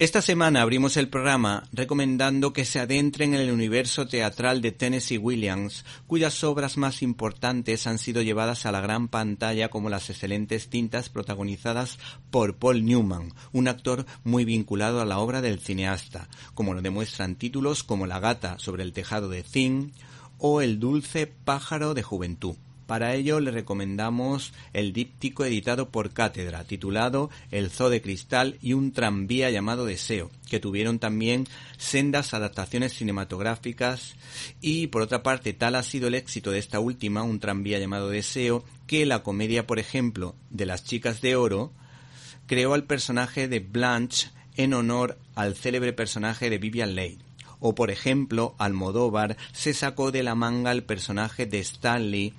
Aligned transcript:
Esta 0.00 0.22
semana 0.22 0.62
abrimos 0.62 0.96
el 0.96 1.08
programa 1.08 1.64
recomendando 1.72 2.52
que 2.52 2.64
se 2.64 2.78
adentren 2.78 3.34
en 3.34 3.40
el 3.40 3.50
universo 3.50 4.06
teatral 4.06 4.62
de 4.62 4.70
Tennessee 4.70 5.18
Williams, 5.18 5.84
cuyas 6.06 6.44
obras 6.44 6.76
más 6.76 7.02
importantes 7.02 7.88
han 7.88 7.98
sido 7.98 8.22
llevadas 8.22 8.64
a 8.64 8.70
la 8.70 8.80
gran 8.80 9.08
pantalla 9.08 9.70
como 9.70 9.90
las 9.90 10.08
excelentes 10.08 10.68
tintas 10.68 11.08
protagonizadas 11.08 11.98
por 12.30 12.54
Paul 12.58 12.84
Newman, 12.84 13.34
un 13.50 13.66
actor 13.66 14.06
muy 14.22 14.44
vinculado 14.44 15.00
a 15.00 15.04
la 15.04 15.18
obra 15.18 15.40
del 15.40 15.58
cineasta, 15.58 16.28
como 16.54 16.74
lo 16.74 16.80
demuestran 16.80 17.34
títulos 17.34 17.82
como 17.82 18.06
La 18.06 18.20
gata 18.20 18.56
sobre 18.60 18.84
el 18.84 18.92
tejado 18.92 19.28
de 19.28 19.42
zinc 19.42 19.92
o 20.38 20.60
El 20.60 20.78
dulce 20.78 21.26
pájaro 21.26 21.94
de 21.94 22.04
juventud. 22.04 22.54
Para 22.88 23.14
ello 23.14 23.38
le 23.38 23.50
recomendamos 23.50 24.54
el 24.72 24.94
díptico 24.94 25.44
editado 25.44 25.90
por 25.90 26.14
Cátedra, 26.14 26.64
titulado 26.64 27.28
El 27.50 27.68
Zoo 27.68 27.90
de 27.90 28.00
Cristal 28.00 28.56
y 28.62 28.72
un 28.72 28.92
tranvía 28.92 29.50
llamado 29.50 29.84
Deseo, 29.84 30.30
que 30.48 30.58
tuvieron 30.58 30.98
también 30.98 31.46
sendas 31.76 32.32
adaptaciones 32.32 32.94
cinematográficas 32.94 34.16
y 34.62 34.86
por 34.86 35.02
otra 35.02 35.22
parte 35.22 35.52
tal 35.52 35.74
ha 35.74 35.82
sido 35.82 36.08
el 36.08 36.14
éxito 36.14 36.50
de 36.50 36.60
esta 36.60 36.80
última, 36.80 37.22
un 37.22 37.40
tranvía 37.40 37.78
llamado 37.78 38.08
Deseo, 38.08 38.64
que 38.86 39.04
la 39.04 39.22
comedia, 39.22 39.66
por 39.66 39.78
ejemplo, 39.78 40.34
de 40.48 40.64
las 40.64 40.82
chicas 40.82 41.20
de 41.20 41.36
oro, 41.36 41.74
creó 42.46 42.72
al 42.72 42.84
personaje 42.84 43.48
de 43.48 43.60
Blanche 43.60 44.30
en 44.56 44.72
honor 44.72 45.18
al 45.34 45.56
célebre 45.56 45.92
personaje 45.92 46.48
de 46.48 46.56
Vivian 46.56 46.94
Leigh. 46.94 47.18
O 47.60 47.74
por 47.74 47.90
ejemplo, 47.90 48.54
Almodóvar 48.56 49.36
se 49.52 49.74
sacó 49.74 50.10
de 50.10 50.22
la 50.22 50.34
manga 50.34 50.72
el 50.72 50.84
personaje 50.84 51.44
de 51.44 51.58
Stanley 51.58 52.32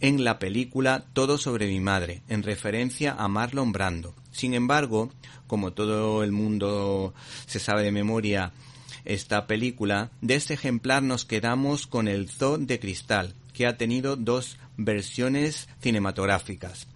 en 0.00 0.24
la 0.24 0.38
película 0.38 1.04
Todo 1.12 1.38
sobre 1.38 1.66
mi 1.66 1.80
madre, 1.80 2.22
en 2.28 2.42
referencia 2.42 3.14
a 3.18 3.28
Marlon 3.28 3.72
Brando. 3.72 4.14
Sin 4.30 4.54
embargo, 4.54 5.10
como 5.46 5.72
todo 5.72 6.22
el 6.22 6.32
mundo 6.32 7.14
se 7.46 7.58
sabe 7.58 7.82
de 7.82 7.92
memoria 7.92 8.52
esta 9.04 9.46
película, 9.46 10.10
de 10.20 10.34
este 10.34 10.54
ejemplar 10.54 11.02
nos 11.02 11.24
quedamos 11.24 11.86
con 11.86 12.08
el 12.08 12.28
Zoo 12.28 12.58
de 12.58 12.78
Cristal, 12.78 13.34
que 13.54 13.66
ha 13.66 13.76
tenido 13.76 14.16
dos 14.16 14.58
versiones 14.76 15.68
cinematográficas. 15.80 16.86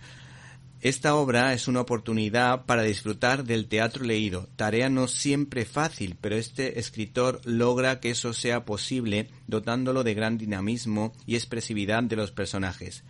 Esta 0.82 1.14
obra 1.14 1.52
es 1.52 1.68
una 1.68 1.80
oportunidad 1.80 2.64
para 2.66 2.82
disfrutar 2.82 3.44
del 3.44 3.68
teatro 3.68 4.04
leído, 4.04 4.48
tarea 4.56 4.88
no 4.88 5.06
siempre 5.06 5.64
fácil, 5.64 6.16
pero 6.20 6.34
este 6.34 6.80
escritor 6.80 7.40
logra 7.44 8.00
que 8.00 8.10
eso 8.10 8.32
sea 8.32 8.64
posible 8.64 9.28
dotándolo 9.46 10.02
de 10.02 10.14
gran 10.14 10.38
dinamismo 10.38 11.12
y 11.24 11.36
expresividad 11.36 12.02
de 12.02 12.16
los 12.16 12.32
personajes, 12.32 13.04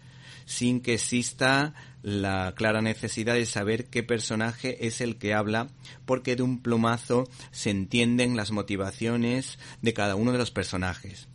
sin 0.44 0.82
que 0.82 0.92
exista 0.92 1.72
la 2.02 2.52
clara 2.54 2.82
necesidad 2.82 3.32
de 3.32 3.46
saber 3.46 3.86
qué 3.86 4.02
personaje 4.02 4.86
es 4.86 5.00
el 5.00 5.16
que 5.16 5.32
habla, 5.32 5.68
porque 6.04 6.36
de 6.36 6.42
un 6.42 6.60
plumazo 6.60 7.26
se 7.52 7.70
entienden 7.70 8.36
las 8.36 8.50
motivaciones 8.50 9.58
de 9.80 9.94
cada 9.94 10.14
uno 10.14 10.32
de 10.32 10.38
los 10.38 10.50
personajes. 10.50 11.26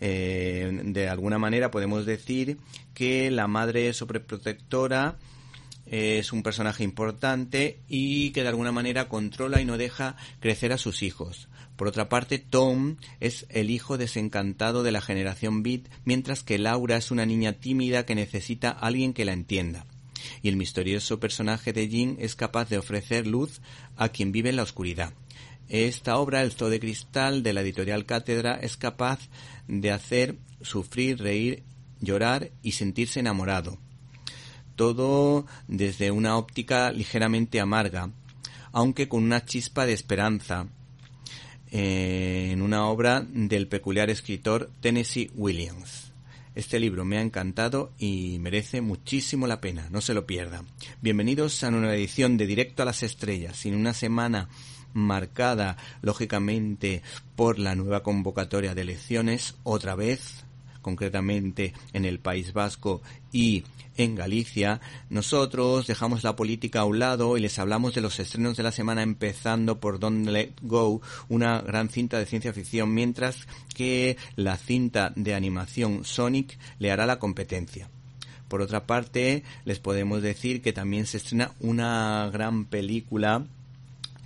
Eh, 0.00 0.80
de 0.84 1.08
alguna 1.08 1.40
manera 1.40 1.72
podemos 1.72 2.06
decir 2.06 2.58
que 2.94 3.32
la 3.32 3.48
madre 3.48 3.92
sobreprotectora 3.92 5.16
es 5.86 6.32
un 6.32 6.42
personaje 6.42 6.84
importante 6.84 7.80
y 7.88 8.30
que 8.30 8.42
de 8.42 8.48
alguna 8.48 8.72
manera 8.72 9.08
controla 9.08 9.60
y 9.60 9.64
no 9.64 9.78
deja 9.78 10.16
crecer 10.40 10.72
a 10.72 10.78
sus 10.78 11.02
hijos. 11.02 11.48
Por 11.76 11.88
otra 11.88 12.08
parte, 12.08 12.38
Tom 12.38 12.96
es 13.20 13.46
el 13.48 13.70
hijo 13.70 13.98
desencantado 13.98 14.82
de 14.82 14.92
la 14.92 15.00
generación 15.00 15.62
Beat, 15.62 15.88
mientras 16.04 16.42
que 16.42 16.58
Laura 16.58 16.96
es 16.96 17.10
una 17.10 17.26
niña 17.26 17.54
tímida 17.54 18.06
que 18.06 18.14
necesita 18.14 18.70
a 18.70 18.86
alguien 18.86 19.12
que 19.12 19.24
la 19.24 19.32
entienda. 19.32 19.86
Y 20.42 20.48
el 20.48 20.56
misterioso 20.56 21.18
personaje 21.18 21.72
de 21.72 21.88
Jean 21.88 22.16
es 22.20 22.36
capaz 22.36 22.68
de 22.68 22.78
ofrecer 22.78 23.26
luz 23.26 23.60
a 23.96 24.10
quien 24.10 24.30
vive 24.30 24.50
en 24.50 24.56
la 24.56 24.62
oscuridad. 24.62 25.12
Esta 25.68 26.18
obra, 26.18 26.42
El 26.42 26.52
Zoo 26.52 26.68
de 26.68 26.78
Cristal, 26.78 27.42
de 27.42 27.52
la 27.52 27.62
editorial 27.62 28.04
Cátedra, 28.04 28.54
es 28.54 28.76
capaz 28.76 29.28
de 29.66 29.90
hacer 29.90 30.36
sufrir, 30.60 31.18
reír, 31.18 31.64
llorar 32.00 32.50
y 32.62 32.72
sentirse 32.72 33.20
enamorado 33.20 33.78
todo 34.82 35.46
desde 35.68 36.10
una 36.10 36.36
óptica 36.36 36.90
ligeramente 36.90 37.60
amarga, 37.60 38.10
aunque 38.72 39.08
con 39.08 39.22
una 39.22 39.44
chispa 39.44 39.86
de 39.86 39.92
esperanza, 39.92 40.66
eh, 41.70 42.48
en 42.50 42.62
una 42.62 42.86
obra 42.86 43.24
del 43.32 43.68
peculiar 43.68 44.10
escritor 44.10 44.70
Tennessee 44.80 45.30
Williams. 45.36 46.10
Este 46.56 46.80
libro 46.80 47.04
me 47.04 47.16
ha 47.16 47.22
encantado 47.22 47.92
y 47.96 48.38
merece 48.40 48.80
muchísimo 48.80 49.46
la 49.46 49.60
pena, 49.60 49.86
no 49.88 50.00
se 50.00 50.14
lo 50.14 50.26
pierda. 50.26 50.64
Bienvenidos 51.00 51.62
a 51.62 51.68
una 51.68 51.94
edición 51.94 52.36
de 52.36 52.48
Directo 52.48 52.82
a 52.82 52.86
las 52.86 53.04
Estrellas, 53.04 53.64
en 53.66 53.76
una 53.76 53.94
semana 53.94 54.48
marcada, 54.94 55.76
lógicamente, 56.00 57.04
por 57.36 57.60
la 57.60 57.76
nueva 57.76 58.02
convocatoria 58.02 58.74
de 58.74 58.82
elecciones, 58.82 59.54
otra 59.62 59.94
vez, 59.94 60.44
concretamente 60.82 61.72
en 61.92 62.04
el 62.04 62.18
País 62.18 62.52
Vasco 62.52 63.00
y 63.32 63.64
en 63.96 64.14
Galicia, 64.14 64.80
nosotros 65.10 65.86
dejamos 65.86 66.24
la 66.24 66.36
política 66.36 66.80
a 66.80 66.84
un 66.84 66.98
lado 66.98 67.36
y 67.36 67.40
les 67.40 67.58
hablamos 67.58 67.94
de 67.94 68.00
los 68.00 68.18
estrenos 68.20 68.56
de 68.56 68.62
la 68.62 68.72
semana 68.72 69.02
empezando 69.02 69.80
por 69.80 69.98
Don't 69.98 70.28
Let 70.28 70.52
Go, 70.62 71.00
una 71.28 71.60
gran 71.60 71.88
cinta 71.88 72.18
de 72.18 72.26
ciencia 72.26 72.52
ficción, 72.52 72.92
mientras 72.94 73.46
que 73.74 74.16
la 74.36 74.56
cinta 74.56 75.12
de 75.16 75.34
animación 75.34 76.04
Sonic 76.04 76.58
le 76.78 76.90
hará 76.90 77.06
la 77.06 77.18
competencia. 77.18 77.88
Por 78.48 78.60
otra 78.60 78.86
parte, 78.86 79.44
les 79.64 79.78
podemos 79.78 80.20
decir 80.20 80.60
que 80.60 80.72
también 80.72 81.06
se 81.06 81.16
estrena 81.16 81.52
una 81.60 82.28
gran 82.30 82.66
película 82.66 83.46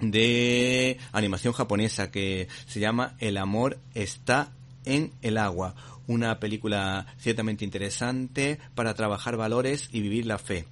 de 0.00 0.98
animación 1.12 1.52
japonesa 1.52 2.10
que 2.10 2.48
se 2.66 2.80
llama 2.80 3.14
El 3.18 3.36
amor 3.36 3.78
está 3.94 4.52
en 4.84 5.12
el 5.22 5.38
agua, 5.38 5.74
una 6.06 6.38
película 6.40 7.06
ciertamente 7.18 7.64
interesante 7.64 8.58
para 8.74 8.94
trabajar 8.94 9.36
valores 9.36 9.88
y 9.92 10.00
vivir 10.00 10.26
la 10.26 10.38
fe. 10.38 10.66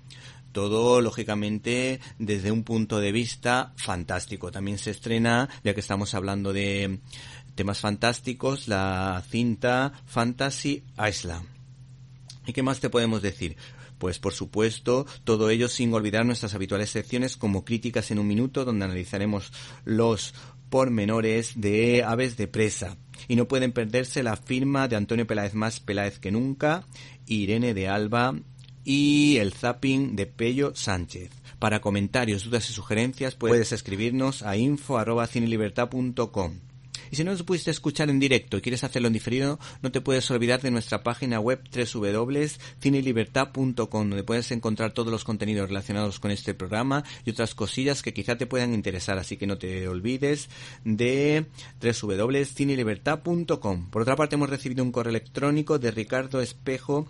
Todo, 0.52 1.00
lógicamente, 1.00 2.00
desde 2.18 2.52
un 2.52 2.62
punto 2.62 3.00
de 3.00 3.10
vista 3.10 3.72
fantástico. 3.76 4.52
También 4.52 4.78
se 4.78 4.92
estrena, 4.92 5.48
ya 5.64 5.74
que 5.74 5.80
estamos 5.80 6.14
hablando 6.14 6.52
de 6.52 7.00
temas 7.54 7.80
fantásticos, 7.80 8.68
la 8.68 9.22
cinta 9.28 9.92
Fantasy 10.06 10.84
Island. 10.96 11.46
¿Y 12.46 12.52
qué 12.52 12.62
más 12.62 12.80
te 12.80 12.90
podemos 12.90 13.22
decir? 13.22 13.56
Pues 13.98 14.18
por 14.18 14.32
supuesto, 14.32 15.06
todo 15.24 15.50
ello 15.50 15.68
sin 15.68 15.92
olvidar 15.94 16.26
nuestras 16.26 16.54
habituales 16.54 16.90
secciones 16.90 17.36
como 17.36 17.64
críticas 17.64 18.10
en 18.10 18.18
un 18.18 18.26
minuto, 18.26 18.64
donde 18.64 18.84
analizaremos 18.84 19.52
los 19.84 20.34
pormenores 20.68 21.60
de 21.60 22.04
aves 22.04 22.36
de 22.36 22.48
presa. 22.48 22.96
Y 23.28 23.36
no 23.36 23.48
pueden 23.48 23.72
perderse 23.72 24.22
la 24.22 24.36
firma 24.36 24.88
de 24.88 24.96
Antonio 24.96 25.26
Peláez 25.26 25.54
más 25.54 25.80
Peláez 25.80 26.18
que 26.18 26.30
nunca, 26.30 26.84
Irene 27.26 27.74
de 27.74 27.88
Alba 27.88 28.34
y 28.84 29.38
el 29.38 29.52
zapping 29.52 30.16
de 30.16 30.26
Pello 30.26 30.74
Sánchez. 30.74 31.30
Para 31.58 31.80
comentarios, 31.80 32.44
dudas 32.44 32.68
y 32.68 32.72
sugerencias 32.72 33.34
puedes 33.34 33.72
escribirnos 33.72 34.42
a 34.42 34.56
info.cinelibertad.com. 34.56 36.73
Y 37.14 37.16
si 37.16 37.22
no 37.22 37.30
nos 37.30 37.44
pudiste 37.44 37.70
escuchar 37.70 38.10
en 38.10 38.18
directo 38.18 38.56
y 38.56 38.60
quieres 38.60 38.82
hacerlo 38.82 39.06
en 39.06 39.12
diferido, 39.12 39.60
no 39.82 39.92
te 39.92 40.00
puedes 40.00 40.28
olvidar 40.32 40.60
de 40.60 40.72
nuestra 40.72 41.04
página 41.04 41.38
web 41.38 41.60
www.cinelibertad.com 41.72 44.10
donde 44.10 44.24
puedes 44.24 44.50
encontrar 44.50 44.90
todos 44.90 45.12
los 45.12 45.22
contenidos 45.22 45.68
relacionados 45.68 46.18
con 46.18 46.32
este 46.32 46.54
programa 46.54 47.04
y 47.24 47.30
otras 47.30 47.54
cosillas 47.54 48.02
que 48.02 48.12
quizá 48.12 48.36
te 48.36 48.48
puedan 48.48 48.74
interesar, 48.74 49.16
así 49.16 49.36
que 49.36 49.46
no 49.46 49.58
te 49.58 49.86
olvides 49.86 50.50
de 50.84 51.46
www.cinelibertad.com. 51.80 53.90
Por 53.90 54.02
otra 54.02 54.16
parte, 54.16 54.34
hemos 54.34 54.50
recibido 54.50 54.82
un 54.82 54.90
correo 54.90 55.10
electrónico 55.10 55.78
de 55.78 55.92
Ricardo 55.92 56.40
Espejo 56.40 57.06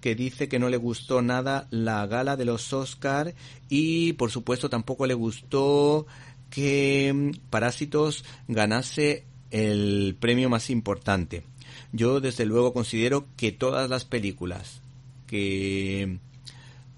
que 0.00 0.14
dice 0.14 0.48
que 0.48 0.58
no 0.58 0.70
le 0.70 0.78
gustó 0.78 1.20
nada 1.20 1.68
la 1.68 2.06
gala 2.06 2.38
de 2.38 2.46
los 2.46 2.72
Oscar 2.72 3.34
y 3.68 4.14
por 4.14 4.30
supuesto 4.30 4.70
tampoco 4.70 5.06
le 5.06 5.12
gustó 5.12 6.06
que 6.48 7.32
Parásitos 7.50 8.24
ganase 8.48 9.26
el 9.52 10.16
premio 10.18 10.48
más 10.48 10.70
importante. 10.70 11.44
Yo 11.92 12.20
desde 12.20 12.46
luego 12.46 12.72
considero 12.72 13.26
que 13.36 13.52
todas 13.52 13.88
las 13.88 14.04
películas 14.04 14.80
que 15.26 16.18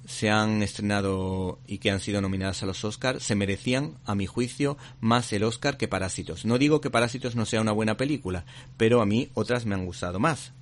se 0.06 0.30
han 0.30 0.62
estrenado 0.62 1.58
y 1.66 1.78
que 1.78 1.90
han 1.90 2.00
sido 2.00 2.20
nominadas 2.20 2.62
a 2.62 2.66
los 2.66 2.84
Oscar 2.84 3.20
se 3.20 3.34
merecían, 3.34 3.98
a 4.04 4.14
mi 4.14 4.26
juicio, 4.26 4.76
más 5.00 5.32
el 5.32 5.44
Oscar 5.44 5.76
que 5.76 5.88
Parásitos. 5.88 6.44
No 6.44 6.58
digo 6.58 6.80
que 6.80 6.90
Parásitos 6.90 7.34
no 7.36 7.44
sea 7.44 7.60
una 7.60 7.72
buena 7.72 7.96
película, 7.96 8.44
pero 8.76 9.02
a 9.02 9.06
mí 9.06 9.30
otras 9.34 9.66
me 9.66 9.74
han 9.74 9.86
gustado 9.86 10.20
más. 10.20 10.52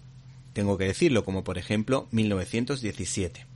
Tengo 0.55 0.79
que 0.79 0.85
decirlo, 0.85 1.25
como 1.25 1.45
por 1.45 1.59
ejemplo 1.59 2.09
1917. 2.11 3.52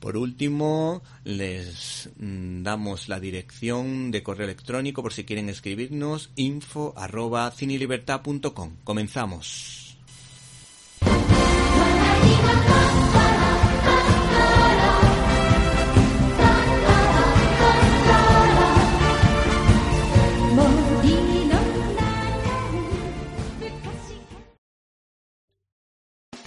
Por 0.00 0.16
último, 0.16 1.02
les 1.24 2.10
mm, 2.18 2.62
damos 2.62 3.08
la 3.08 3.20
dirección 3.20 4.10
de 4.10 4.22
correo 4.22 4.44
electrónico 4.44 5.02
por 5.02 5.12
si 5.12 5.24
quieren 5.24 5.48
escribirnos 5.48 6.30
info 6.36 6.94
arroba 6.96 7.50
cinelibertad.com. 7.50 8.76
Comenzamos. 8.84 9.87